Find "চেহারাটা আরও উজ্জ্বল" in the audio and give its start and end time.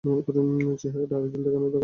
0.81-1.41